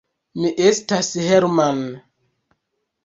Mi 0.37 0.49
estas 0.69 1.11
Hermann! 1.25 1.85